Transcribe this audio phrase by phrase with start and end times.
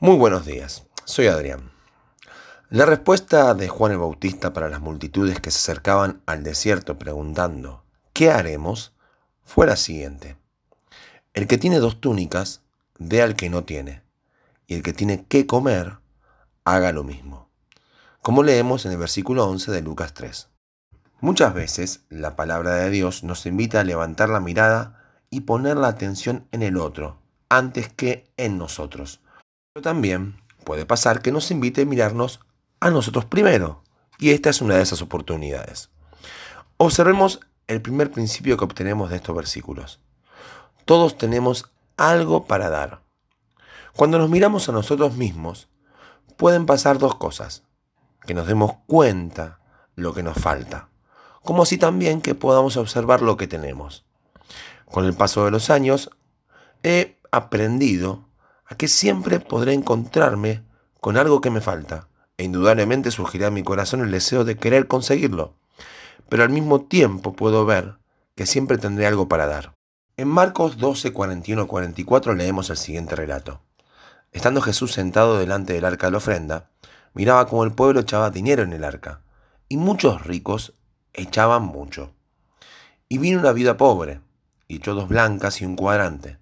[0.00, 1.72] Muy buenos días, soy Adrián.
[2.70, 7.82] La respuesta de Juan el Bautista para las multitudes que se acercaban al desierto preguntando,
[8.12, 8.92] ¿qué haremos?
[9.44, 10.36] fue la siguiente.
[11.34, 12.62] El que tiene dos túnicas,
[13.00, 14.04] dé al que no tiene,
[14.68, 15.98] y el que tiene que comer,
[16.64, 17.48] haga lo mismo.
[18.22, 20.48] Como leemos en el versículo 11 de Lucas 3.
[21.20, 25.88] Muchas veces la palabra de Dios nos invita a levantar la mirada y poner la
[25.88, 27.18] atención en el otro,
[27.48, 29.22] antes que en nosotros
[29.80, 32.40] también puede pasar que nos invite a mirarnos
[32.80, 33.82] a nosotros primero,
[34.18, 35.90] y esta es una de esas oportunidades.
[36.76, 40.00] Observemos el primer principio que obtenemos de estos versículos.
[40.84, 43.02] Todos tenemos algo para dar.
[43.94, 45.68] Cuando nos miramos a nosotros mismos,
[46.36, 47.64] pueden pasar dos cosas.
[48.26, 49.60] Que nos demos cuenta
[49.96, 50.88] lo que nos falta,
[51.42, 54.04] como así también que podamos observar lo que tenemos.
[54.84, 56.10] Con el paso de los años,
[56.82, 58.27] he aprendido
[58.68, 60.62] a que siempre podré encontrarme
[61.00, 64.86] con algo que me falta, e indudablemente surgirá en mi corazón el deseo de querer
[64.86, 65.54] conseguirlo,
[66.28, 67.96] pero al mismo tiempo puedo ver
[68.34, 69.74] que siempre tendré algo para dar.
[70.16, 73.60] En Marcos 12, 41, 44 leemos el siguiente relato.
[74.32, 76.70] Estando Jesús sentado delante del arca de la ofrenda,
[77.14, 79.22] miraba cómo el pueblo echaba dinero en el arca,
[79.68, 80.74] y muchos ricos
[81.14, 82.12] echaban mucho.
[83.08, 84.20] Y vino una vida pobre,
[84.66, 86.38] y echó dos blancas y un cuadrante.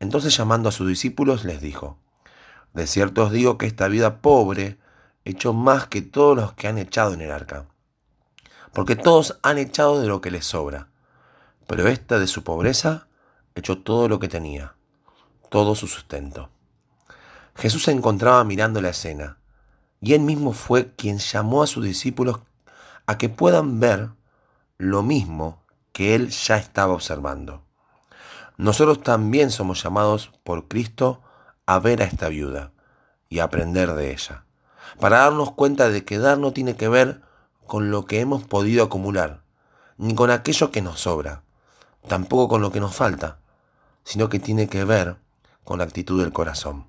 [0.00, 1.98] Entonces llamando a sus discípulos les dijo,
[2.72, 4.78] De cierto os digo que esta vida pobre
[5.24, 7.66] echó más que todos los que han echado en el arca,
[8.72, 10.88] porque todos han echado de lo que les sobra,
[11.66, 13.08] pero esta de su pobreza
[13.54, 14.74] echó todo lo que tenía,
[15.50, 16.48] todo su sustento.
[17.54, 19.36] Jesús se encontraba mirando la escena,
[20.00, 22.40] y él mismo fue quien llamó a sus discípulos
[23.04, 24.08] a que puedan ver
[24.78, 25.62] lo mismo
[25.92, 27.64] que él ya estaba observando.
[28.60, 31.22] Nosotros también somos llamados por Cristo
[31.64, 32.72] a ver a esta viuda
[33.30, 34.44] y aprender de ella,
[34.98, 37.22] para darnos cuenta de que dar no tiene que ver
[37.66, 39.44] con lo que hemos podido acumular,
[39.96, 41.42] ni con aquello que nos sobra,
[42.06, 43.38] tampoco con lo que nos falta,
[44.04, 45.16] sino que tiene que ver
[45.64, 46.86] con la actitud del corazón.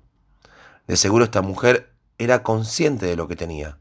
[0.86, 3.78] De seguro esta mujer era consciente de lo que tenía,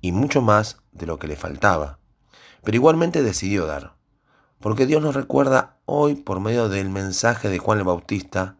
[0.00, 1.98] y mucho más de lo que le faltaba,
[2.62, 3.97] pero igualmente decidió dar.
[4.60, 8.56] Porque Dios nos recuerda hoy por medio del mensaje de Juan el Bautista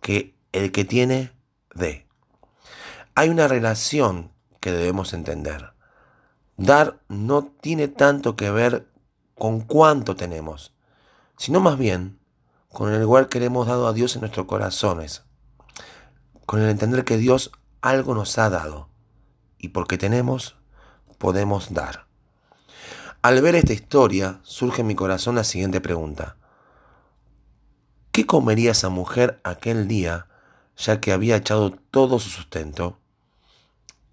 [0.00, 1.32] que el que tiene,
[1.74, 2.06] dé.
[3.14, 5.72] Hay una relación que debemos entender.
[6.56, 8.88] Dar no tiene tanto que ver
[9.36, 10.74] con cuánto tenemos,
[11.36, 12.18] sino más bien
[12.68, 15.22] con el lugar que le hemos dado a Dios en nuestros corazones,
[16.46, 18.88] con el entender que Dios algo nos ha dado
[19.58, 20.56] y porque tenemos,
[21.18, 22.05] podemos dar.
[23.26, 26.36] Al ver esta historia, surge en mi corazón la siguiente pregunta.
[28.12, 30.28] ¿Qué comería esa mujer aquel día,
[30.76, 33.00] ya que había echado todo su sustento?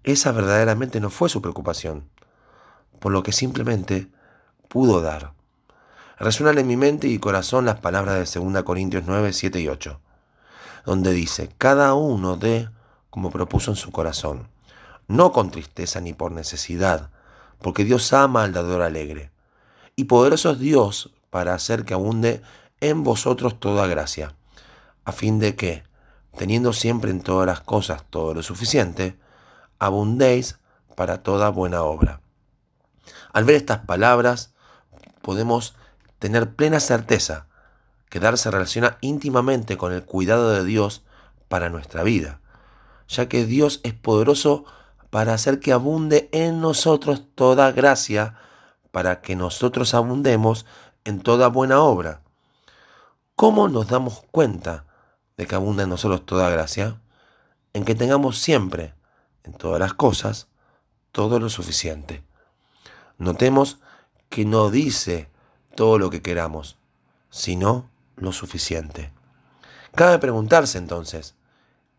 [0.02, 2.10] Esa verdaderamente no fue su preocupación,
[2.98, 4.08] por lo que simplemente
[4.66, 5.32] pudo dar.
[6.18, 10.00] Resuenan en mi mente y corazón las palabras de 2 Corintios 9, 7 y 8,
[10.86, 12.68] donde dice, cada uno dé
[13.10, 14.48] como propuso en su corazón,
[15.06, 17.10] no con tristeza ni por necesidad,
[17.64, 19.30] porque Dios ama al dador alegre.
[19.96, 22.42] Y poderoso es Dios para hacer que abunde
[22.82, 24.34] en vosotros toda gracia,
[25.06, 25.82] a fin de que,
[26.36, 29.16] teniendo siempre en todas las cosas todo lo suficiente,
[29.78, 30.58] abundéis
[30.94, 32.20] para toda buena obra.
[33.32, 34.52] Al ver estas palabras,
[35.22, 35.74] podemos
[36.18, 37.46] tener plena certeza
[38.10, 41.02] que dar se relaciona íntimamente con el cuidado de Dios
[41.48, 42.42] para nuestra vida,
[43.08, 44.66] ya que Dios es poderoso
[45.14, 48.34] para hacer que abunde en nosotros toda gracia,
[48.90, 50.66] para que nosotros abundemos
[51.04, 52.20] en toda buena obra.
[53.36, 54.86] ¿Cómo nos damos cuenta
[55.36, 57.00] de que abunda en nosotros toda gracia?
[57.74, 58.92] En que tengamos siempre,
[59.44, 60.48] en todas las cosas,
[61.12, 62.24] todo lo suficiente.
[63.16, 63.78] Notemos
[64.30, 65.30] que no dice
[65.76, 66.76] todo lo que queramos,
[67.30, 69.12] sino lo suficiente.
[69.94, 71.36] Cabe preguntarse entonces,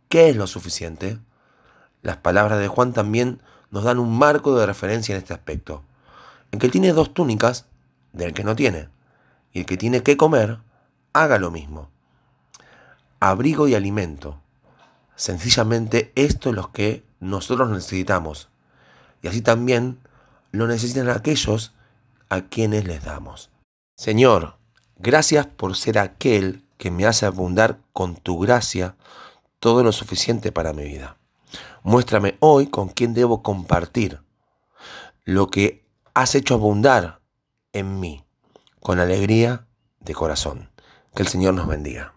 [0.10, 1.18] ¿qué es lo suficiente?
[2.06, 3.42] Las palabras de Juan también
[3.72, 5.82] nos dan un marco de referencia en este aspecto.
[6.52, 7.66] En que el tiene dos túnicas,
[8.14, 8.90] del que no tiene,
[9.52, 10.60] y el que tiene que comer,
[11.14, 11.90] haga lo mismo.
[13.20, 14.40] Abrigo y alimento.
[15.16, 18.50] Sencillamente esto es lo que nosotros necesitamos.
[19.24, 19.98] Y así también
[20.52, 21.74] lo necesitan aquellos
[22.30, 23.50] a quienes les damos.
[23.98, 24.58] Señor,
[25.00, 28.96] gracias por ser aquel que me hace abundar con tu gracia
[29.58, 31.18] todo lo suficiente para mi vida.
[31.86, 34.20] Muéstrame hoy con quién debo compartir
[35.24, 35.86] lo que
[36.16, 37.22] has hecho abundar
[37.74, 38.26] en mí,
[38.80, 39.68] con alegría
[40.00, 40.72] de corazón.
[41.14, 42.15] Que el Señor nos bendiga.